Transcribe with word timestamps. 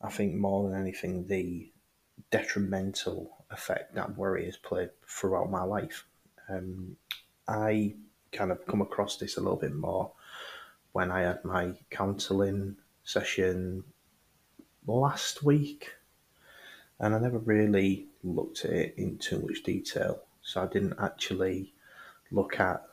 I 0.01 0.09
think 0.09 0.33
more 0.33 0.67
than 0.67 0.81
anything, 0.81 1.27
the 1.27 1.71
detrimental 2.31 3.45
effect 3.51 3.93
that 3.93 4.17
worry 4.17 4.45
has 4.45 4.57
played 4.57 4.89
throughout 5.07 5.51
my 5.51 5.61
life. 5.61 6.07
Um, 6.49 6.97
I 7.47 7.93
kind 8.31 8.51
of 8.51 8.65
come 8.65 8.81
across 8.81 9.17
this 9.17 9.37
a 9.37 9.41
little 9.41 9.59
bit 9.59 9.75
more 9.75 10.11
when 10.93 11.11
I 11.11 11.21
had 11.21 11.45
my 11.45 11.73
counselling 11.91 12.75
session 13.03 13.83
last 14.87 15.43
week, 15.43 15.91
and 16.99 17.13
I 17.13 17.19
never 17.19 17.37
really 17.37 18.07
looked 18.23 18.65
at 18.65 18.71
it 18.71 18.95
in 18.97 19.19
too 19.19 19.45
much 19.47 19.61
detail. 19.61 20.23
So 20.41 20.63
I 20.63 20.65
didn't 20.65 20.95
actually 20.99 21.71
look 22.33 22.59
at 22.59 22.83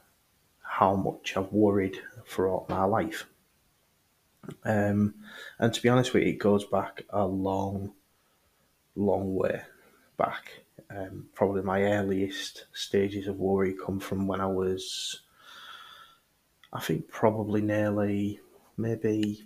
how 0.63 0.95
much 0.95 1.37
I've 1.37 1.53
worried 1.53 1.99
throughout 2.29 2.69
my 2.69 2.85
life. 2.85 3.27
Um, 4.65 5.15
and 5.59 5.73
to 5.75 5.83
be 5.83 5.89
honest 5.89 6.15
with 6.15 6.23
you, 6.23 6.31
it 6.31 6.39
goes 6.39 6.65
back 6.65 7.03
a 7.11 7.27
long, 7.27 7.93
long 8.95 9.35
way 9.35 9.63
back. 10.17 10.63
Um, 10.91 11.27
probably 11.35 11.63
my 11.63 11.83
earliest 11.83 12.67
stages 12.73 13.27
of 13.27 13.37
worry 13.37 13.75
come 13.75 14.01
from 14.01 14.27
when 14.27 14.41
I 14.41 14.47
was, 14.47 15.23
I 16.73 16.81
think, 16.81 17.09
probably 17.09 17.63
nearly 17.63 18.41
maybe 18.77 19.45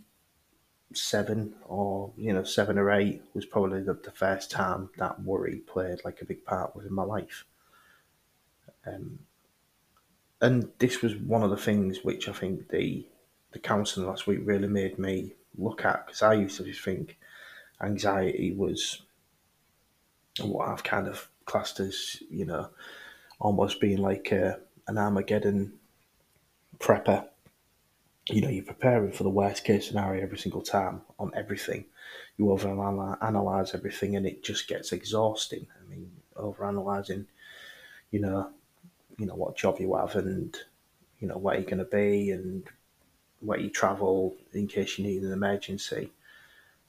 seven 0.93 1.55
or 1.67 2.13
you 2.17 2.33
know 2.33 2.45
seven 2.45 2.79
or 2.79 2.91
eight 2.93 3.21
was 3.35 3.45
probably 3.45 3.83
the, 3.83 3.95
the 3.95 4.13
first 4.13 4.51
time 4.51 4.89
that 4.97 5.21
worry 5.23 5.57
played 5.67 5.99
like 6.05 6.23
a 6.23 6.25
big 6.25 6.45
part 6.45 6.75
within 6.77 6.93
my 6.93 7.03
life. 7.03 7.45
Um, 8.87 9.19
and 10.45 10.71
this 10.79 11.01
was 11.01 11.17
one 11.17 11.43
of 11.43 11.49
the 11.49 11.57
things 11.57 12.01
which 12.03 12.29
I 12.29 12.33
think 12.33 12.69
the 12.69 13.07
the 13.53 13.59
counselling 13.59 14.09
last 14.09 14.27
week 14.27 14.41
really 14.43 14.69
made 14.69 14.99
me 14.99 15.33
look 15.57 15.85
at 15.85 16.07
because 16.07 16.23
I 16.23 16.35
used 16.35 16.57
to 16.59 16.65
just 16.65 16.83
think 16.83 17.17
anxiety 17.81 18.53
was 18.53 19.03
what 20.41 20.69
I've 20.69 20.85
kind 20.85 21.09
of 21.09 21.29
classed 21.47 21.81
as 21.81 22.23
you 22.29 22.45
know 22.45 22.69
almost 23.41 23.81
being 23.81 23.99
like 23.99 24.33
a, 24.33 24.61
an 24.87 24.99
Armageddon 24.99 25.75
prepper. 26.79 27.27
You 28.31 28.41
know, 28.41 28.49
you're 28.49 28.65
preparing 28.65 29.13
for 29.13 29.23
the 29.23 29.31
worst 29.31 29.65
case 29.65 29.89
scenario 29.89 30.23
every 30.23 30.39
single 30.39 30.63
time 30.63 31.03
on 31.19 31.31
everything. 31.35 31.87
You 32.37 32.51
over 32.51 32.69
analyze 32.69 33.75
everything, 33.75 34.17
and 34.17 34.27
it 34.27 34.43
just 34.43 34.69
gets 34.69 34.93
exhausting. 34.93 35.67
I 35.79 35.89
mean, 35.89 36.11
over 36.37 36.65
analyzing, 36.67 37.27
you 38.11 38.21
know, 38.21 38.51
you 39.19 39.27
know 39.27 39.35
what 39.35 39.57
job 39.57 39.79
you 39.79 39.95
have 39.95 40.17
and 40.17 40.57
you 41.21 41.29
know 41.29 41.39
where 41.39 41.55
you're 41.55 41.65
going 41.65 41.79
to 41.79 41.85
be 41.85 42.31
and 42.31 42.65
where 43.41 43.59
you 43.59 43.71
travel 43.71 44.37
in 44.53 44.67
case 44.67 44.99
you 44.99 45.05
need 45.05 45.23
an 45.23 45.33
emergency, 45.33 46.11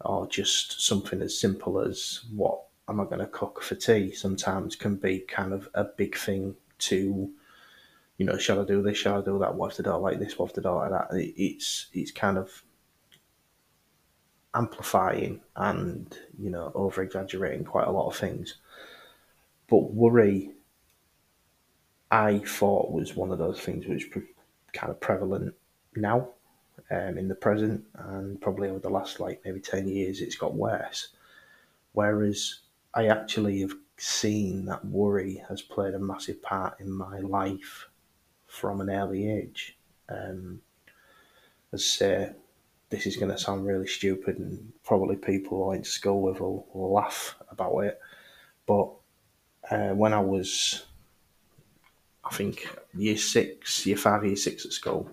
or 0.01 0.27
just 0.27 0.85
something 0.85 1.21
as 1.21 1.37
simple 1.37 1.79
as 1.79 2.21
what 2.33 2.61
am 2.87 2.99
I 2.99 3.05
going 3.05 3.19
to 3.19 3.27
cook 3.27 3.61
for 3.61 3.75
tea? 3.75 4.11
Sometimes 4.11 4.75
can 4.75 4.95
be 4.95 5.19
kind 5.19 5.53
of 5.53 5.69
a 5.73 5.83
big 5.83 6.15
thing 6.15 6.55
to, 6.77 7.29
you 8.17 8.25
know, 8.25 8.37
shall 8.37 8.61
I 8.61 8.65
do 8.65 8.81
this? 8.81 8.97
Shall 8.97 9.21
I 9.21 9.25
do 9.25 9.39
that? 9.39 9.55
What 9.55 9.71
if 9.71 9.77
they 9.77 9.83
don't 9.83 10.01
like 10.01 10.19
this? 10.19 10.37
What 10.37 10.49
if 10.49 10.55
they 10.55 10.61
don't 10.61 10.77
like 10.77 10.91
that? 10.91 11.07
It's 11.11 11.87
it's 11.93 12.11
kind 12.11 12.37
of 12.37 12.63
amplifying 14.53 15.41
and 15.57 16.17
you 16.39 16.49
know 16.49 16.71
over 16.75 17.03
exaggerating 17.03 17.65
quite 17.65 17.87
a 17.87 17.91
lot 17.91 18.07
of 18.07 18.15
things. 18.15 18.55
But 19.67 19.93
worry 19.93 20.51
I 22.15 22.39
thought 22.39 22.93
was 22.93 23.17
one 23.17 23.33
of 23.33 23.39
those 23.39 23.59
things 23.59 23.85
which 23.85 24.09
kind 24.71 24.89
of 24.89 25.01
prevalent 25.01 25.53
now 25.97 26.29
um, 26.89 27.17
in 27.17 27.27
the 27.27 27.35
present, 27.35 27.83
and 27.93 28.39
probably 28.39 28.69
over 28.69 28.79
the 28.79 28.89
last 28.89 29.19
like 29.19 29.41
maybe 29.43 29.59
10 29.59 29.89
years, 29.89 30.21
it's 30.21 30.37
got 30.37 30.55
worse. 30.55 31.09
Whereas 31.91 32.61
I 32.93 33.07
actually 33.07 33.59
have 33.59 33.73
seen 33.97 34.63
that 34.67 34.85
worry 34.85 35.43
has 35.49 35.61
played 35.61 35.93
a 35.93 35.99
massive 35.99 36.41
part 36.41 36.79
in 36.79 36.89
my 36.89 37.19
life 37.19 37.89
from 38.47 38.79
an 38.79 38.89
early 38.89 39.29
age. 39.29 39.77
Um, 40.07 40.61
as 41.73 41.83
say, 41.83 42.31
this 42.91 43.07
is 43.07 43.17
going 43.17 43.31
to 43.31 43.37
sound 43.37 43.65
really 43.65 43.87
stupid, 43.87 44.39
and 44.39 44.71
probably 44.85 45.17
people 45.17 45.65
I 45.65 45.67
went 45.67 45.83
to 45.83 45.91
school 45.91 46.21
with 46.21 46.39
will, 46.39 46.65
will 46.71 46.93
laugh 46.93 47.35
about 47.51 47.77
it. 47.79 47.99
But 48.65 48.89
uh, 49.69 49.89
when 49.89 50.13
I 50.13 50.21
was 50.21 50.85
I 52.25 52.33
think 52.33 52.67
year 52.95 53.17
six, 53.17 53.85
year 53.85 53.97
five, 53.97 54.25
year 54.25 54.35
six 54.35 54.65
at 54.65 54.71
school. 54.71 55.09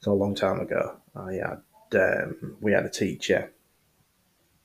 So 0.00 0.12
a 0.12 0.14
long 0.14 0.34
time 0.34 0.60
ago, 0.60 0.96
I 1.14 1.34
had 1.34 1.62
um, 1.94 2.56
we 2.60 2.72
had 2.72 2.84
a 2.84 2.90
teacher. 2.90 3.52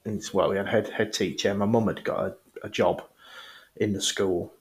It's, 0.06 0.34
well, 0.34 0.50
we 0.50 0.58
had 0.58 0.68
a 0.68 0.72
head 0.72 0.90
head 0.90 1.14
teacher. 1.14 1.54
My 1.54 1.66
mum 1.66 1.88
had 1.88 2.04
got 2.04 2.20
a, 2.20 2.36
a 2.64 2.70
job 2.70 3.04
in 3.76 3.94
the 3.94 4.02
school, 4.02 4.54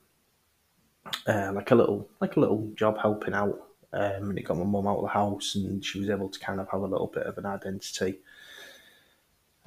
uh, 1.25 1.51
like 1.53 1.71
a 1.71 1.75
little 1.75 2.07
like 2.19 2.35
a 2.35 2.39
little 2.39 2.71
job 2.75 2.99
helping 2.99 3.33
out. 3.33 3.63
Um, 3.93 4.29
and 4.29 4.37
it 4.37 4.43
got 4.43 4.57
my 4.57 4.65
mum 4.65 4.85
out 4.85 4.97
of 4.97 5.03
the 5.03 5.09
house, 5.09 5.55
and 5.55 5.83
she 5.83 5.99
was 5.99 6.09
able 6.09 6.29
to 6.29 6.39
kind 6.39 6.59
of 6.59 6.69
have 6.69 6.81
a 6.81 6.87
little 6.87 7.07
bit 7.07 7.23
of 7.23 7.37
an 7.37 7.45
identity. 7.45 8.19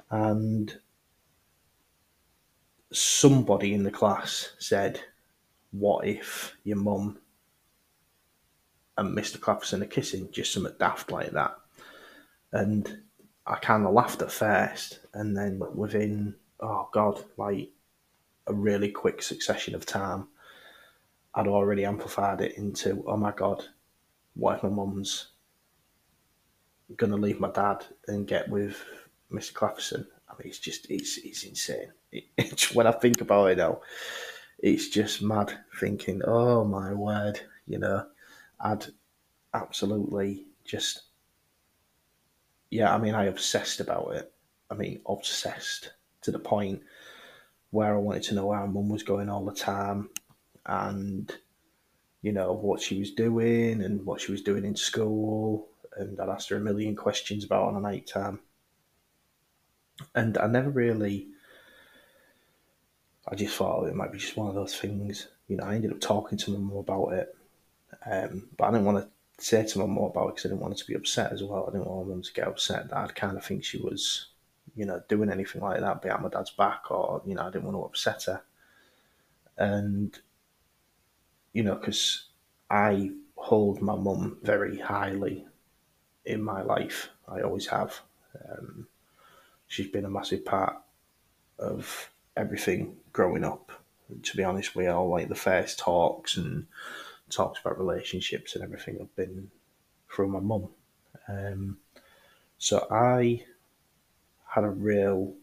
And 0.09 0.77
somebody 2.93 3.73
in 3.73 3.83
the 3.83 3.91
class 3.91 4.53
said, 4.59 5.01
"What 5.71 6.07
if 6.07 6.55
your 6.63 6.77
mum 6.77 7.17
and 9.01 9.17
Mr. 9.17 9.37
Clapperson 9.37 9.81
are 9.81 9.87
kissing, 9.87 10.29
just 10.31 10.53
something 10.53 10.73
daft 10.79 11.11
like 11.11 11.31
that. 11.31 11.57
And 12.51 13.01
I 13.47 13.55
kind 13.55 13.85
of 13.85 13.93
laughed 13.93 14.21
at 14.21 14.31
first, 14.31 14.99
and 15.13 15.35
then 15.35 15.61
within, 15.73 16.35
oh 16.59 16.87
God, 16.93 17.23
like 17.37 17.71
a 18.47 18.53
really 18.53 18.89
quick 18.89 19.23
succession 19.23 19.73
of 19.73 19.85
time, 19.85 20.27
I'd 21.33 21.47
already 21.47 21.83
amplified 21.83 22.41
it 22.41 22.57
into, 22.57 23.03
oh 23.07 23.17
my 23.17 23.31
God, 23.31 23.63
what 24.35 24.57
if 24.57 24.63
my 24.63 24.69
mum's 24.69 25.29
going 26.95 27.11
to 27.11 27.17
leave 27.17 27.39
my 27.39 27.51
dad 27.51 27.85
and 28.07 28.27
get 28.27 28.49
with 28.49 28.83
Mr. 29.31 29.53
Clapperson? 29.53 30.05
I 30.29 30.33
mean, 30.33 30.47
it's 30.47 30.59
just, 30.59 30.89
it's, 30.91 31.17
it's 31.17 31.43
insane. 31.43 31.91
It, 32.11 32.25
it's, 32.37 32.75
when 32.75 32.85
I 32.85 32.91
think 32.91 33.21
about 33.21 33.51
it 33.51 33.57
now, 33.57 33.81
it's 34.59 34.89
just 34.89 35.23
mad 35.23 35.57
thinking, 35.79 36.21
oh 36.23 36.63
my 36.63 36.93
word, 36.93 37.39
you 37.65 37.79
know, 37.79 38.05
I'd 38.61 38.85
absolutely 39.53 40.45
just, 40.63 41.01
yeah, 42.69 42.93
I 42.93 42.97
mean, 42.99 43.15
I 43.15 43.25
obsessed 43.25 43.79
about 43.79 44.13
it. 44.15 44.31
I 44.69 44.75
mean, 44.75 45.01
obsessed 45.07 45.91
to 46.21 46.31
the 46.31 46.39
point 46.39 46.81
where 47.71 47.95
I 47.95 47.97
wanted 47.97 48.23
to 48.23 48.35
know 48.35 48.45
where 48.45 48.65
mum 48.67 48.89
was 48.89 49.03
going 49.03 49.29
all 49.29 49.43
the 49.43 49.53
time 49.53 50.09
and, 50.65 51.33
you 52.21 52.31
know, 52.31 52.53
what 52.53 52.81
she 52.81 52.99
was 52.99 53.11
doing 53.11 53.81
and 53.81 54.05
what 54.05 54.21
she 54.21 54.31
was 54.31 54.41
doing 54.41 54.63
in 54.63 54.75
school. 54.75 55.67
And 55.97 56.19
I'd 56.19 56.29
asked 56.29 56.49
her 56.49 56.57
a 56.57 56.61
million 56.61 56.95
questions 56.95 57.43
about 57.43 57.69
on 57.69 57.75
a 57.75 57.81
night 57.81 58.07
time. 58.07 58.39
And 60.15 60.37
I 60.37 60.47
never 60.47 60.69
really, 60.69 61.27
I 63.27 63.35
just 63.35 63.55
thought 63.55 63.83
oh, 63.83 63.85
it 63.85 63.95
might 63.95 64.11
be 64.11 64.19
just 64.19 64.37
one 64.37 64.49
of 64.49 64.55
those 64.55 64.75
things. 64.75 65.27
You 65.47 65.57
know, 65.57 65.63
I 65.63 65.75
ended 65.75 65.91
up 65.91 65.99
talking 65.99 66.37
to 66.37 66.51
my 66.51 66.59
mum 66.59 66.77
about 66.77 67.13
it 67.13 67.35
um, 68.05 68.49
but 68.57 68.65
I 68.65 68.71
didn't 68.71 68.85
want 68.85 69.05
to 69.05 69.43
say 69.43 69.65
to 69.65 69.79
mum 69.79 69.91
more 69.91 70.09
about 70.09 70.29
it 70.29 70.35
because 70.35 70.45
I 70.45 70.49
didn't 70.49 70.61
want 70.61 70.73
her 70.73 70.83
to 70.83 70.87
be 70.87 70.95
upset 70.95 71.31
as 71.31 71.43
well. 71.43 71.65
I 71.67 71.71
didn't 71.71 71.87
want 71.87 72.07
mum 72.07 72.21
to 72.21 72.33
get 72.33 72.47
upset 72.47 72.89
that 72.89 72.97
I'd 72.97 73.15
kind 73.15 73.37
of 73.37 73.45
think 73.45 73.63
she 73.63 73.77
was, 73.77 74.27
you 74.75 74.85
know, 74.85 75.01
doing 75.09 75.31
anything 75.31 75.61
like 75.61 75.79
that 75.79 76.01
behind 76.01 76.23
my 76.23 76.29
dad's 76.29 76.51
back 76.51 76.91
or, 76.91 77.21
you 77.25 77.35
know, 77.35 77.43
I 77.43 77.49
didn't 77.49 77.65
want 77.65 77.77
to 77.77 77.83
upset 77.83 78.23
her. 78.23 78.41
And, 79.57 80.17
you 81.53 81.63
know, 81.63 81.75
because 81.75 82.25
I 82.69 83.11
hold 83.35 83.81
my 83.81 83.95
mum 83.95 84.37
very 84.43 84.77
highly 84.77 85.45
in 86.25 86.41
my 86.41 86.61
life. 86.61 87.09
I 87.27 87.41
always 87.41 87.67
have. 87.67 87.99
Um, 88.49 88.87
she's 89.67 89.87
been 89.87 90.05
a 90.05 90.09
massive 90.09 90.45
part 90.45 90.75
of 91.57 92.09
everything 92.37 92.97
growing 93.11 93.43
up. 93.43 93.71
To 94.23 94.37
be 94.37 94.43
honest, 94.43 94.75
we 94.75 94.87
all 94.87 95.09
like 95.09 95.29
the 95.29 95.35
first 95.35 95.79
talks 95.79 96.37
and 96.37 96.67
talks 97.31 97.59
about 97.59 97.79
relationships 97.79 98.55
and 98.55 98.63
everything 98.63 98.97
have 98.99 99.15
been 99.15 99.49
from 100.07 100.31
my 100.31 100.39
mum. 100.39 100.69
Um, 101.27 101.77
so 102.57 102.87
I 102.91 103.43
had 104.45 104.63
a 104.63 104.69
real 104.69 105.33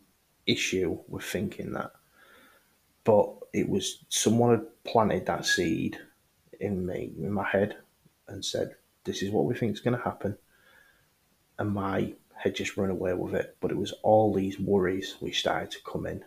issue 0.46 0.98
with 1.08 1.24
thinking 1.24 1.72
that, 1.72 1.92
but 3.04 3.34
it 3.52 3.68
was 3.68 4.04
someone 4.08 4.50
had 4.50 4.84
planted 4.84 5.26
that 5.26 5.46
seed 5.46 5.98
in 6.60 6.84
me, 6.86 7.12
in 7.18 7.32
my 7.32 7.44
head, 7.44 7.76
and 8.28 8.44
said, 8.44 8.76
"This 9.04 9.22
is 9.22 9.30
what 9.30 9.46
we 9.46 9.54
think 9.54 9.72
is 9.72 9.80
going 9.80 9.96
to 9.96 10.04
happen," 10.04 10.36
and 11.58 11.70
my 11.70 12.14
head 12.34 12.54
just 12.54 12.76
run 12.76 12.90
away 12.90 13.14
with 13.14 13.34
it. 13.34 13.56
But 13.60 13.70
it 13.70 13.78
was 13.78 13.92
all 14.02 14.32
these 14.32 14.60
worries 14.60 15.16
which 15.20 15.40
started 15.40 15.70
to 15.72 15.82
come 15.84 16.06
in, 16.06 16.24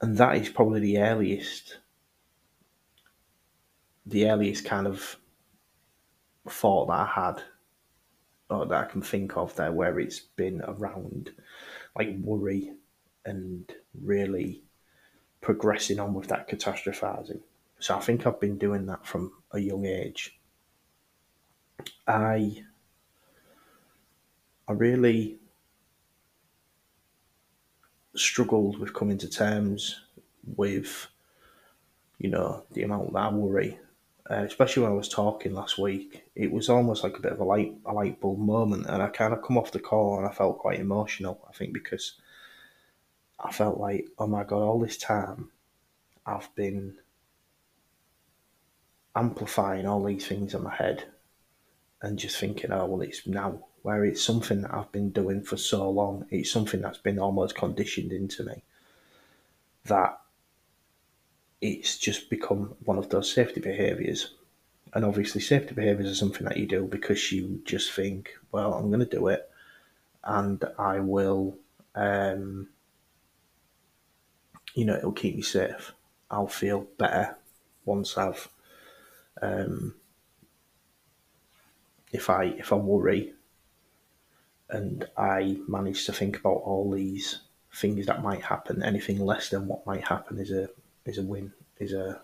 and 0.00 0.16
that 0.16 0.36
is 0.36 0.48
probably 0.48 0.80
the 0.80 0.98
earliest, 0.98 1.78
the 4.06 4.28
earliest 4.28 4.64
kind 4.64 4.86
of 4.86 5.16
thought 6.48 6.86
that 6.86 6.94
I 6.94 7.06
had 7.14 7.42
or 8.50 8.66
that 8.66 8.84
I 8.84 8.90
can 8.90 9.02
think 9.02 9.36
of 9.36 9.54
there 9.56 9.72
where 9.72 9.98
it's 9.98 10.20
been 10.20 10.60
around 10.62 11.30
like 11.96 12.16
worry 12.20 12.72
and 13.24 13.72
really 14.00 14.62
progressing 15.40 15.98
on 15.98 16.14
with 16.14 16.28
that 16.28 16.48
catastrophizing. 16.48 17.40
So 17.78 17.96
I 17.96 18.00
think 18.00 18.26
I've 18.26 18.40
been 18.40 18.58
doing 18.58 18.86
that 18.86 19.06
from 19.06 19.32
a 19.52 19.58
young 19.58 19.86
age. 19.86 20.38
I 22.06 22.64
I 24.68 24.72
really 24.72 25.38
struggled 28.14 28.78
with 28.78 28.94
coming 28.94 29.18
to 29.18 29.28
terms 29.28 30.00
with 30.56 31.08
you 32.18 32.28
know 32.28 32.64
the 32.72 32.82
amount 32.82 33.12
that 33.14 33.18
I 33.18 33.32
worry 33.32 33.78
uh, 34.30 34.44
especially 34.44 34.82
when 34.84 34.92
I 34.92 34.96
was 34.96 35.08
talking 35.08 35.54
last 35.54 35.78
week, 35.78 36.24
it 36.34 36.52
was 36.52 36.68
almost 36.68 37.02
like 37.02 37.16
a 37.16 37.22
bit 37.22 37.32
of 37.32 37.40
a 37.40 37.44
light 37.44 37.74
a 37.84 37.92
light 37.92 38.20
bulb 38.20 38.38
moment, 38.38 38.86
and 38.86 39.02
I 39.02 39.08
kind 39.08 39.32
of 39.32 39.42
come 39.42 39.58
off 39.58 39.72
the 39.72 39.80
call 39.80 40.18
and 40.18 40.26
I 40.26 40.32
felt 40.32 40.58
quite 40.58 40.80
emotional. 40.80 41.44
I 41.48 41.52
think 41.52 41.72
because 41.72 42.14
I 43.40 43.52
felt 43.52 43.78
like, 43.78 44.06
oh 44.18 44.26
my 44.26 44.44
god, 44.44 44.62
all 44.62 44.78
this 44.78 44.96
time 44.96 45.50
I've 46.24 46.54
been 46.54 46.96
amplifying 49.14 49.86
all 49.86 50.04
these 50.04 50.26
things 50.26 50.54
in 50.54 50.62
my 50.62 50.74
head 50.74 51.04
and 52.00 52.18
just 52.18 52.38
thinking, 52.38 52.72
oh 52.72 52.86
well, 52.86 53.02
it's 53.02 53.26
now 53.26 53.64
where 53.82 54.04
it's 54.04 54.22
something 54.22 54.62
that 54.62 54.72
I've 54.72 54.92
been 54.92 55.10
doing 55.10 55.42
for 55.42 55.56
so 55.56 55.90
long. 55.90 56.26
It's 56.30 56.50
something 56.50 56.80
that's 56.80 56.98
been 56.98 57.18
almost 57.18 57.56
conditioned 57.56 58.12
into 58.12 58.44
me 58.44 58.62
that 59.84 60.20
it's 61.62 61.96
just 61.96 62.28
become 62.28 62.74
one 62.84 62.98
of 62.98 63.08
those 63.08 63.32
safety 63.32 63.60
behaviours. 63.60 64.34
And 64.92 65.04
obviously, 65.04 65.40
safety 65.40 65.74
behaviours 65.74 66.10
are 66.10 66.14
something 66.16 66.44
that 66.44 66.58
you 66.58 66.66
do 66.66 66.84
because 66.84 67.32
you 67.32 67.62
just 67.64 67.92
think, 67.92 68.32
well, 68.50 68.74
I'm 68.74 68.88
going 68.88 69.00
to 69.00 69.06
do 69.06 69.28
it 69.28 69.48
and 70.24 70.62
I 70.78 70.98
will, 70.98 71.56
um, 71.94 72.68
you 74.74 74.84
know, 74.84 74.96
it'll 74.96 75.12
keep 75.12 75.36
me 75.36 75.42
safe. 75.42 75.92
I'll 76.30 76.48
feel 76.48 76.86
better 76.98 77.36
once 77.84 78.18
I've, 78.18 78.48
um, 79.40 79.94
if 82.12 82.28
I 82.28 82.44
if 82.44 82.72
I 82.72 82.76
worry 82.76 83.32
and 84.68 85.06
I 85.16 85.58
manage 85.68 86.06
to 86.06 86.12
think 86.12 86.38
about 86.38 86.62
all 86.64 86.90
these 86.90 87.40
things 87.74 88.06
that 88.06 88.22
might 88.22 88.42
happen, 88.42 88.82
anything 88.82 89.24
less 89.24 89.48
than 89.48 89.66
what 89.66 89.86
might 89.86 90.06
happen 90.08 90.38
is 90.38 90.50
a 90.50 90.68
is 91.04 91.18
a 91.18 91.22
win, 91.22 91.52
is 91.78 91.92
a 91.92 92.20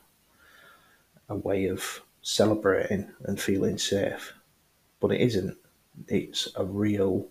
a 1.28 1.36
way 1.36 1.66
of 1.66 2.02
celebrating 2.22 3.10
and 3.24 3.40
feeling 3.40 3.78
safe. 3.78 4.32
But 5.00 5.12
it 5.12 5.20
isn't. 5.20 5.56
It's 6.06 6.48
a 6.56 6.64
real. 6.64 7.28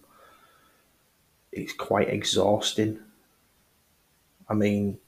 It's 1.52 1.74
quite 1.74 2.10
exhausting. 2.10 3.00
I 4.50 4.54
mean, 4.54 5.00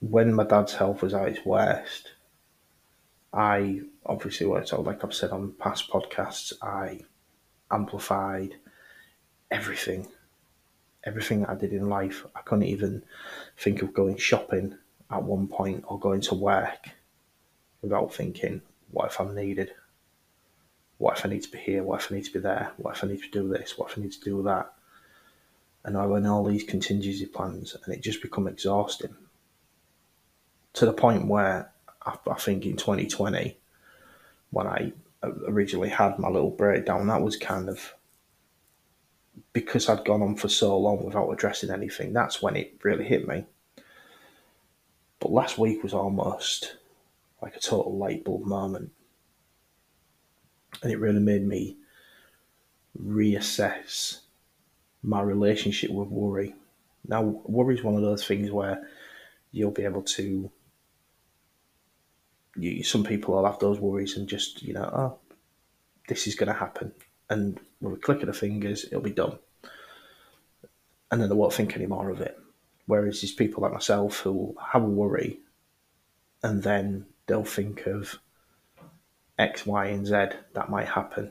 when 0.00 0.32
my 0.32 0.44
dad's 0.44 0.74
health 0.74 1.02
was 1.02 1.14
at 1.14 1.28
its 1.28 1.44
worst, 1.44 2.12
I 3.32 3.80
obviously, 4.06 4.46
worked 4.46 4.72
out 4.72 4.84
like 4.84 5.04
I've 5.04 5.14
said 5.14 5.30
on 5.30 5.52
past 5.58 5.90
podcasts, 5.90 6.52
I 6.62 7.00
amplified 7.70 8.54
everything 9.50 10.06
everything 11.04 11.44
I 11.46 11.54
did 11.54 11.72
in 11.72 11.88
life. 11.88 12.26
I 12.34 12.40
couldn't 12.40 12.64
even 12.64 13.02
think 13.56 13.82
of 13.82 13.94
going 13.94 14.16
shopping 14.16 14.76
at 15.10 15.22
one 15.22 15.48
point 15.48 15.84
or 15.86 15.98
going 15.98 16.20
to 16.22 16.34
work 16.34 16.88
without 17.82 18.14
thinking, 18.14 18.62
what 18.90 19.10
if 19.10 19.20
I'm 19.20 19.34
needed? 19.34 19.72
What 20.98 21.18
if 21.18 21.26
I 21.26 21.28
need 21.28 21.42
to 21.42 21.50
be 21.50 21.58
here? 21.58 21.82
What 21.82 22.00
if 22.00 22.10
I 22.10 22.16
need 22.16 22.24
to 22.24 22.32
be 22.32 22.38
there? 22.40 22.72
What 22.76 22.96
if 22.96 23.04
I 23.04 23.08
need 23.08 23.22
to 23.22 23.30
do 23.30 23.48
this? 23.48 23.76
What 23.76 23.90
if 23.90 23.98
I 23.98 24.02
need 24.02 24.12
to 24.12 24.20
do 24.20 24.42
that? 24.44 24.72
And 25.84 25.98
I 25.98 26.06
went 26.06 26.26
all 26.26 26.44
these 26.44 26.64
contingency 26.64 27.26
plans, 27.26 27.76
and 27.84 27.94
it 27.94 28.02
just 28.02 28.22
become 28.22 28.48
exhausting 28.48 29.14
to 30.72 30.86
the 30.86 30.92
point 30.92 31.26
where 31.26 31.70
I, 32.04 32.16
I 32.30 32.34
think 32.34 32.64
in 32.64 32.76
2020, 32.76 33.58
when 34.50 34.66
I 34.66 34.92
originally 35.46 35.90
had 35.90 36.18
my 36.18 36.28
little 36.28 36.50
breakdown, 36.50 37.06
that 37.08 37.22
was 37.22 37.36
kind 37.36 37.68
of 37.68 37.94
because 39.52 39.88
I'd 39.88 40.04
gone 40.04 40.22
on 40.22 40.36
for 40.36 40.48
so 40.48 40.76
long 40.78 41.04
without 41.04 41.30
addressing 41.30 41.70
anything, 41.70 42.12
that's 42.12 42.42
when 42.42 42.56
it 42.56 42.78
really 42.82 43.04
hit 43.04 43.26
me. 43.26 43.46
But 45.20 45.32
last 45.32 45.58
week 45.58 45.82
was 45.82 45.94
almost 45.94 46.76
like 47.40 47.56
a 47.56 47.60
total 47.60 47.96
light 47.96 48.24
bulb 48.24 48.44
moment. 48.44 48.90
And 50.82 50.92
it 50.92 50.98
really 50.98 51.20
made 51.20 51.46
me 51.46 51.76
reassess 53.00 54.20
my 55.02 55.20
relationship 55.20 55.90
with 55.90 56.08
worry. 56.08 56.54
Now, 57.06 57.22
worry 57.22 57.76
is 57.76 57.84
one 57.84 57.94
of 57.94 58.02
those 58.02 58.26
things 58.26 58.50
where 58.50 58.86
you'll 59.52 59.70
be 59.70 59.84
able 59.84 60.02
to. 60.02 60.50
You, 62.56 62.84
some 62.84 63.04
people 63.04 63.34
will 63.34 63.46
have 63.46 63.58
those 63.58 63.80
worries 63.80 64.16
and 64.16 64.28
just, 64.28 64.62
you 64.62 64.74
know, 64.74 64.90
oh, 64.92 65.18
this 66.08 66.26
is 66.26 66.34
going 66.34 66.52
to 66.52 66.58
happen 66.58 66.92
and 67.30 67.58
with 67.84 67.98
a 67.98 68.02
click 68.02 68.20
of 68.20 68.26
the 68.26 68.32
fingers, 68.32 68.84
it'll 68.84 69.00
be 69.00 69.10
done. 69.10 69.38
And 71.10 71.20
then 71.20 71.28
they 71.28 71.34
won't 71.34 71.52
think 71.52 71.76
any 71.76 71.86
more 71.86 72.10
of 72.10 72.20
it. 72.20 72.38
Whereas 72.86 73.20
there's 73.20 73.32
people 73.32 73.62
like 73.62 73.72
myself 73.72 74.20
who 74.20 74.56
have 74.72 74.82
a 74.82 74.86
worry 74.86 75.40
and 76.42 76.62
then 76.62 77.06
they'll 77.26 77.44
think 77.44 77.86
of 77.86 78.18
X, 79.38 79.64
Y, 79.66 79.86
and 79.86 80.06
Z 80.06 80.12
that 80.52 80.70
might 80.70 80.88
happen. 80.88 81.30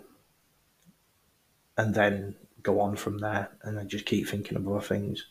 And 1.78 1.94
then 1.94 2.36
go 2.64 2.80
on 2.80 2.96
from 2.96 3.20
there 3.20 3.50
and 3.62 3.78
then 3.78 3.88
just 3.88 4.06
keep 4.06 4.28
thinking 4.28 4.58
of 4.58 4.68
other 4.68 4.82
things. 4.82 5.26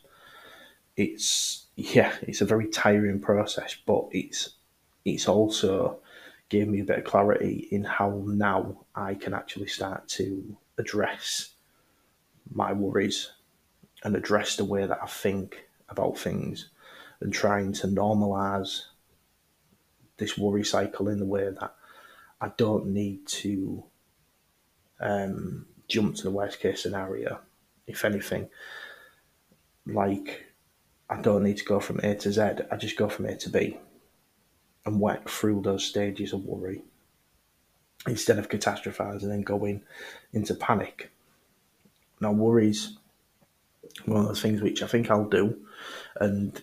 It's 0.97 1.66
yeah, 1.75 2.12
it's 2.23 2.40
a 2.40 2.47
very 2.47 2.68
tiring 2.68 3.20
process, 3.20 3.76
but 3.87 4.06
it's 4.12 4.50
it's 5.04 5.26
also 5.28 5.99
gave 6.49 6.68
me 6.68 6.80
a 6.80 6.85
bit 6.85 6.99
of 6.99 7.04
clarity 7.04 7.66
in 7.70 7.82
how 7.82 8.23
now 8.26 8.85
I 8.94 9.14
can 9.14 9.35
actually 9.35 9.68
start 9.68 10.06
to 10.11 10.56
address 10.79 11.55
my 12.52 12.73
worries 12.73 13.31
and 14.05 14.17
address 14.17 14.57
the 14.57 14.64
way 14.64 14.87
that 14.87 14.99
I 15.02 15.07
think 15.07 15.67
about 15.88 16.19
things 16.19 16.71
and 17.21 17.33
trying 17.33 17.73
to 17.75 17.87
normalize 17.87 18.83
this 20.17 20.37
worry 20.37 20.64
cycle 20.64 21.09
in 21.09 21.19
the 21.19 21.25
way 21.25 21.50
that 21.50 21.75
I 22.41 22.50
don't 22.57 22.87
need 22.87 23.26
to 23.29 23.85
um, 25.00 25.67
jump 25.88 26.17
to 26.17 26.23
the 26.25 26.31
worst 26.31 26.61
case 26.61 26.83
scenario. 26.83 27.41
If 27.87 28.05
anything, 28.05 28.49
like 29.87 30.47
I 31.09 31.21
don't 31.21 31.45
need 31.45 31.59
to 31.59 31.64
go 31.64 31.81
from 31.81 31.99
A 32.00 32.14
to 32.17 32.33
Z, 32.33 32.41
I 32.71 32.76
just 32.76 32.97
go 32.97 33.09
from 33.09 33.26
A 33.26 33.37
to 33.37 33.50
B 33.50 33.79
and 34.85 35.00
work 35.00 35.29
through 35.29 35.62
those 35.62 35.85
stages 35.85 36.33
of 36.33 36.45
worry 36.45 36.83
instead 38.06 38.38
of 38.38 38.49
catastrophizing 38.49 39.30
and 39.30 39.47
going 39.47 39.82
into 40.32 40.54
panic. 40.54 41.11
Now, 42.21 42.32
worries 42.32 42.97
one 44.06 44.23
of 44.23 44.28
those 44.28 44.40
things 44.40 44.62
which 44.62 44.82
I 44.82 44.87
think 44.87 45.11
I'll 45.11 45.28
do, 45.28 45.59
and 46.16 46.61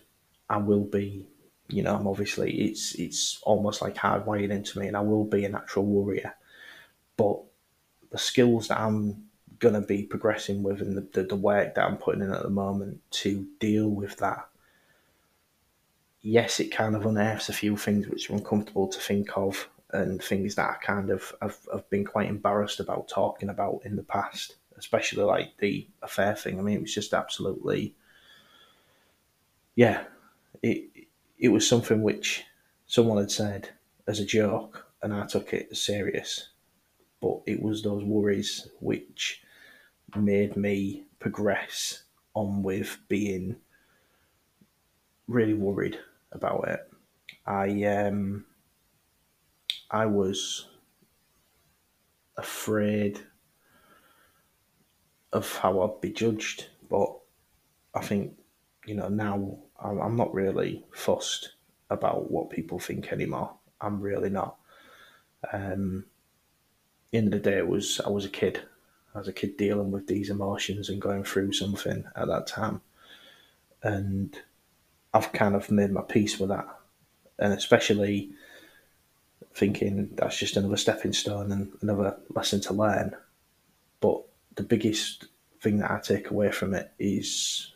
I 0.49 0.57
will 0.57 0.83
be. 0.83 1.25
You 1.71 1.83
know, 1.83 1.95
I'm 1.95 2.07
obviously 2.07 2.51
it's 2.61 2.95
it's 2.95 3.39
almost 3.43 3.81
like 3.81 3.95
hardwired 3.95 4.49
into 4.49 4.79
me, 4.79 4.87
and 4.87 4.97
I 4.97 5.01
will 5.01 5.25
be 5.25 5.45
a 5.45 5.49
natural 5.49 5.85
worrier. 5.85 6.33
But 7.15 7.41
the 8.09 8.17
skills 8.17 8.69
that 8.69 8.79
I'm 8.79 9.25
gonna 9.59 9.81
be 9.81 10.03
progressing 10.03 10.63
with, 10.63 10.81
and 10.81 10.97
the, 10.97 11.07
the, 11.13 11.27
the 11.27 11.35
work 11.35 11.75
that 11.75 11.85
I'm 11.85 11.97
putting 11.97 12.23
in 12.23 12.33
at 12.33 12.41
the 12.41 12.49
moment 12.49 13.01
to 13.11 13.45
deal 13.59 13.89
with 13.89 14.17
that 14.17 14.49
yes, 16.21 16.59
it 16.59 16.71
kind 16.71 16.95
of 16.95 17.05
unearths 17.05 17.49
a 17.49 17.53
few 17.53 17.77
things 17.77 18.07
which 18.07 18.29
are 18.29 18.33
uncomfortable 18.33 18.87
to 18.87 18.99
think 18.99 19.37
of 19.37 19.69
and 19.91 20.21
things 20.21 20.55
that 20.55 20.69
I 20.69 20.75
kind 20.83 21.09
of 21.09 21.33
have, 21.41 21.57
have 21.71 21.89
been 21.89 22.05
quite 22.05 22.29
embarrassed 22.29 22.79
about 22.79 23.07
talking 23.07 23.49
about 23.49 23.81
in 23.85 23.95
the 23.95 24.03
past, 24.03 24.55
especially 24.77 25.23
like 25.23 25.57
the 25.57 25.87
affair 26.01 26.35
thing. 26.35 26.59
I 26.59 26.61
mean, 26.61 26.77
it 26.77 26.81
was 26.81 26.93
just 26.93 27.13
absolutely 27.13 27.95
yeah, 29.75 30.03
it 30.61 31.07
it 31.37 31.49
was 31.49 31.65
something 31.65 32.01
which 32.03 32.43
someone 32.85 33.17
had 33.17 33.31
said 33.31 33.69
as 34.07 34.19
a 34.19 34.25
joke, 34.25 34.87
and 35.01 35.13
I 35.13 35.25
took 35.25 35.53
it 35.53 35.77
serious. 35.77 36.49
But 37.21 37.39
it 37.47 37.61
was 37.61 37.81
those 37.81 38.03
worries 38.03 38.67
which 38.81 39.41
made 40.17 40.57
me 40.57 41.05
progress 41.19 42.03
on 42.33 42.61
with 42.61 42.97
being 43.07 43.55
really 45.27 45.53
worried 45.53 45.99
about 46.33 46.67
it. 46.67 46.91
I 47.45 47.83
um, 47.85 48.45
I 49.91 50.05
was 50.05 50.67
afraid 52.37 53.19
of 55.33 55.57
how 55.57 55.81
I'd 55.81 56.01
be 56.01 56.11
judged, 56.11 56.67
but 56.89 57.13
I 57.93 58.01
think 58.01 58.33
you 58.85 58.95
know 58.95 59.09
now 59.09 59.57
I'm 59.81 60.15
not 60.15 60.33
really 60.33 60.85
fussed 60.93 61.53
about 61.89 62.31
what 62.31 62.49
people 62.49 62.79
think 62.79 63.11
anymore. 63.11 63.53
I'm 63.81 64.01
really 64.01 64.29
not. 64.29 64.57
Um, 65.53 66.05
in 67.11 67.29
the 67.29 67.39
day, 67.39 67.57
it 67.57 67.67
was 67.67 67.99
I 68.05 68.09
was 68.09 68.25
a 68.25 68.29
kid. 68.29 68.61
I 69.15 69.19
was 69.19 69.27
a 69.27 69.33
kid 69.33 69.57
dealing 69.57 69.91
with 69.91 70.05
these 70.07 70.29
emotions 70.29 70.89
and 70.89 71.01
going 71.01 71.23
through 71.23 71.53
something 71.53 72.03
at 72.15 72.27
that 72.27 72.47
time, 72.47 72.81
and 73.81 74.35
I've 75.13 75.31
kind 75.31 75.55
of 75.55 75.71
made 75.71 75.91
my 75.91 76.01
peace 76.01 76.39
with 76.39 76.49
that, 76.49 76.67
and 77.39 77.53
especially 77.53 78.31
thinking 79.53 80.09
that's 80.15 80.37
just 80.37 80.57
another 80.57 80.77
stepping 80.77 81.13
stone 81.13 81.51
and 81.51 81.71
another 81.81 82.17
lesson 82.29 82.61
to 82.61 82.73
learn. 82.73 83.15
But 83.99 84.21
the 84.55 84.63
biggest 84.63 85.25
thing 85.61 85.79
that 85.79 85.91
I 85.91 85.99
take 85.99 86.29
away 86.29 86.51
from 86.51 86.73
it 86.73 86.91
is 86.99 87.73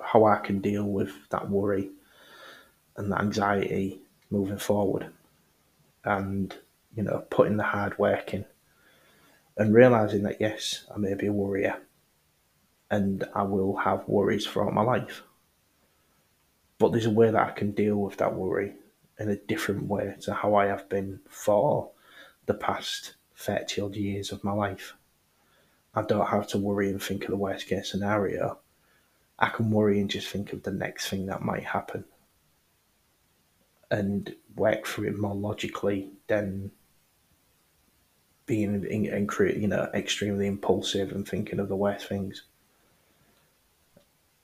how 0.00 0.24
I 0.24 0.38
can 0.38 0.60
deal 0.60 0.84
with 0.84 1.12
that 1.30 1.50
worry 1.50 1.90
and 2.96 3.10
that 3.10 3.20
anxiety 3.20 4.00
moving 4.30 4.58
forward. 4.58 5.06
And, 6.04 6.54
you 6.94 7.02
know, 7.02 7.24
putting 7.30 7.56
the 7.56 7.64
hard 7.64 7.98
work 7.98 8.34
in 8.34 8.44
and 9.56 9.74
realizing 9.74 10.22
that, 10.24 10.40
yes, 10.40 10.84
I 10.94 10.98
may 10.98 11.14
be 11.14 11.26
a 11.26 11.32
worrier 11.32 11.78
and 12.90 13.24
I 13.34 13.42
will 13.42 13.76
have 13.76 14.06
worries 14.06 14.46
throughout 14.46 14.74
my 14.74 14.82
life. 14.82 15.22
But 16.78 16.92
there's 16.92 17.06
a 17.06 17.10
way 17.10 17.30
that 17.30 17.48
I 17.48 17.52
can 17.52 17.72
deal 17.72 17.96
with 17.96 18.18
that 18.18 18.34
worry 18.34 18.74
in 19.18 19.30
a 19.30 19.36
different 19.36 19.86
way 19.86 20.14
to 20.22 20.34
how 20.34 20.54
I 20.54 20.66
have 20.66 20.88
been 20.88 21.20
for 21.28 21.90
the 22.46 22.54
past 22.54 23.14
30 23.36 23.80
odd 23.80 23.96
years 23.96 24.32
of 24.32 24.44
my 24.44 24.52
life. 24.52 24.94
I 25.94 26.02
don't 26.02 26.26
have 26.26 26.48
to 26.48 26.58
worry 26.58 26.90
and 26.90 27.02
think 27.02 27.24
of 27.24 27.30
the 27.30 27.36
worst 27.36 27.68
case 27.68 27.90
scenario. 27.90 28.58
I 29.38 29.48
can 29.48 29.70
worry 29.70 30.00
and 30.00 30.10
just 30.10 30.28
think 30.28 30.52
of 30.52 30.62
the 30.62 30.72
next 30.72 31.08
thing 31.08 31.26
that 31.26 31.42
might 31.42 31.64
happen 31.64 32.04
and 33.90 34.34
work 34.56 34.86
through 34.86 35.08
it 35.08 35.18
more 35.18 35.34
logically 35.34 36.10
than 36.26 36.70
being 38.46 38.74
in, 38.74 38.84
in, 38.84 39.04
you 39.04 39.68
know 39.68 39.88
extremely 39.94 40.46
impulsive 40.46 41.12
and 41.12 41.26
thinking 41.26 41.58
of 41.58 41.68
the 41.68 41.76
worst 41.76 42.08
things. 42.08 42.42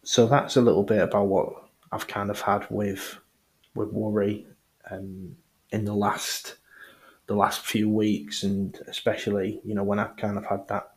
So 0.03 0.27
that's 0.27 0.57
a 0.57 0.63
little 0.63 0.85
bit 0.85 1.03
about 1.03 1.27
what 1.27 1.65
I've 1.93 2.07
kind 2.07 2.31
of 2.31 2.41
had 2.41 2.67
with 2.71 3.19
with 3.75 3.93
worry 3.93 4.47
um, 4.91 5.37
in 5.71 5.85
the 5.85 5.95
last 5.95 6.57
the 7.27 7.37
last 7.37 7.61
few 7.61 7.89
weeks, 7.89 8.43
and 8.43 8.79
especially 8.89 9.61
you 9.65 9.75
know 9.75 9.85
when 9.85 9.99
I've 9.99 10.17
kind 10.17 10.37
of 10.37 10.45
had 10.47 10.67
that 10.69 10.91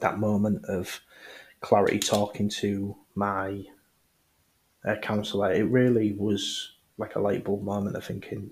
that 0.00 0.18
moment 0.18 0.64
of 0.66 1.00
clarity 1.60 1.98
talking 1.98 2.48
to 2.48 2.96
my 3.14 3.64
uh, 4.84 4.96
counsellor, 4.96 5.52
it 5.52 5.64
really 5.64 6.12
was 6.12 6.72
like 6.98 7.16
a 7.16 7.20
light 7.20 7.44
bulb 7.44 7.62
moment 7.62 7.96
of 7.96 8.04
thinking, 8.04 8.50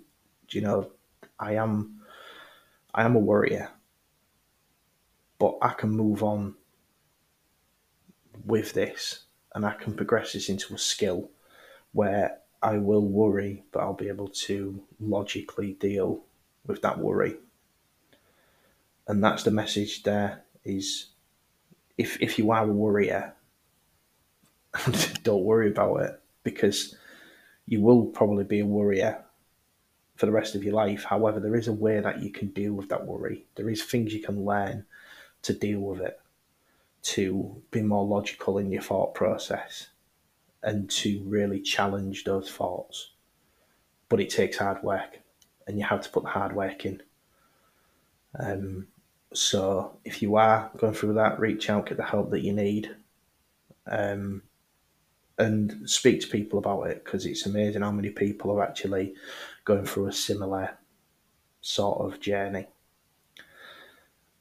do 0.48 0.58
you 0.58 0.64
know, 0.64 0.90
I 1.38 1.54
am, 1.54 2.00
I 2.94 3.04
am 3.04 3.16
a 3.16 3.20
warrior, 3.20 3.70
but 5.38 5.56
I 5.62 5.70
can 5.70 5.90
move 5.90 6.22
on 6.22 6.54
with 8.44 8.72
this, 8.72 9.24
and 9.54 9.64
I 9.64 9.74
can 9.74 9.94
progress 9.94 10.32
this 10.32 10.48
into 10.48 10.74
a 10.74 10.78
skill 10.78 11.30
where 11.92 12.38
I 12.64 12.78
will 12.78 13.06
worry, 13.06 13.62
but 13.72 13.80
I'll 13.80 13.92
be 13.92 14.08
able 14.08 14.28
to 14.28 14.82
logically 14.98 15.74
deal 15.74 16.24
with 16.66 16.80
that 16.80 16.98
worry. 16.98 17.36
And 19.06 19.22
that's 19.22 19.42
the 19.42 19.50
message 19.50 20.02
there 20.02 20.44
is 20.64 21.08
if 21.98 22.20
if 22.22 22.38
you 22.38 22.50
are 22.52 22.64
a 22.64 22.72
worrier, 22.72 23.34
don't 25.22 25.44
worry 25.44 25.68
about 25.68 25.96
it 25.96 26.20
because 26.42 26.96
you 27.66 27.82
will 27.82 28.06
probably 28.06 28.44
be 28.44 28.60
a 28.60 28.66
worrier 28.66 29.22
for 30.16 30.24
the 30.24 30.32
rest 30.32 30.54
of 30.54 30.64
your 30.64 30.72
life. 30.74 31.04
However, 31.04 31.40
there 31.40 31.56
is 31.56 31.68
a 31.68 31.72
way 31.72 32.00
that 32.00 32.22
you 32.22 32.30
can 32.30 32.48
deal 32.48 32.72
with 32.72 32.88
that 32.88 33.06
worry. 33.06 33.44
There 33.56 33.68
is 33.68 33.82
things 33.82 34.14
you 34.14 34.22
can 34.22 34.42
learn 34.42 34.86
to 35.42 35.52
deal 35.52 35.80
with 35.80 36.00
it, 36.00 36.18
to 37.02 37.62
be 37.70 37.82
more 37.82 38.06
logical 38.06 38.56
in 38.56 38.72
your 38.72 38.82
thought 38.82 39.14
process, 39.14 39.88
and 40.64 40.88
to 40.90 41.22
really 41.26 41.60
challenge 41.60 42.24
those 42.24 42.50
thoughts. 42.50 43.12
But 44.08 44.20
it 44.20 44.30
takes 44.30 44.58
hard 44.58 44.82
work, 44.82 45.20
and 45.66 45.78
you 45.78 45.84
have 45.84 46.02
to 46.02 46.10
put 46.10 46.24
the 46.24 46.30
hard 46.30 46.54
work 46.54 46.84
in. 46.84 47.02
Um, 48.38 48.88
so 49.32 49.96
if 50.04 50.22
you 50.22 50.36
are 50.36 50.70
going 50.76 50.94
through 50.94 51.14
that, 51.14 51.38
reach 51.38 51.70
out, 51.70 51.86
get 51.86 51.96
the 51.96 52.04
help 52.04 52.30
that 52.30 52.42
you 52.42 52.52
need, 52.52 52.94
um, 53.86 54.42
and 55.38 55.88
speak 55.88 56.20
to 56.20 56.28
people 56.28 56.58
about 56.58 56.84
it 56.84 57.04
because 57.04 57.26
it's 57.26 57.46
amazing 57.46 57.82
how 57.82 57.90
many 57.90 58.10
people 58.10 58.52
are 58.52 58.62
actually 58.62 59.14
going 59.64 59.84
through 59.84 60.06
a 60.06 60.12
similar 60.12 60.76
sort 61.60 62.00
of 62.00 62.20
journey. 62.20 62.66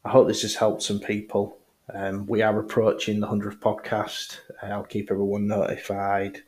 I 0.06 0.10
hope 0.10 0.28
this 0.28 0.42
has 0.42 0.56
helped 0.56 0.84
some 0.84 1.00
people. 1.00 1.58
Um, 1.94 2.28
we 2.28 2.42
are 2.42 2.60
approaching 2.60 3.20
the 3.20 3.28
100th 3.28 3.60
podcast. 3.60 4.38
I'll 4.72 4.84
keep 4.84 5.12
everyone 5.12 5.48
notified 5.48 6.40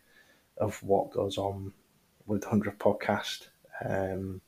of 0.57 0.81
what 0.83 1.11
goes 1.11 1.37
on 1.37 1.73
with 2.25 2.41
the 2.41 2.47
100th 2.47 2.77
podcast. 2.77 3.47
Um, 3.83 4.41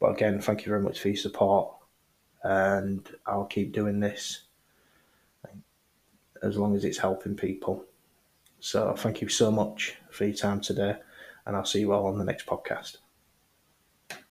but 0.00 0.12
again, 0.12 0.40
thank 0.40 0.64
you 0.64 0.70
very 0.70 0.82
much 0.82 1.00
for 1.00 1.08
your 1.08 1.16
support 1.16 1.74
and 2.42 3.08
I'll 3.26 3.46
keep 3.46 3.72
doing 3.72 4.00
this 4.00 4.42
as 6.42 6.56
long 6.56 6.76
as 6.76 6.84
it's 6.84 6.98
helping 6.98 7.34
people. 7.34 7.84
So 8.60 8.94
thank 8.96 9.20
you 9.20 9.28
so 9.28 9.50
much 9.50 9.96
for 10.10 10.24
your 10.24 10.34
time 10.34 10.60
today, 10.60 10.96
and 11.46 11.56
I'll 11.56 11.64
see 11.64 11.80
you 11.80 11.92
all 11.92 12.06
on 12.06 12.18
the 12.18 12.24
next 12.24 12.46
podcast. 12.46 12.98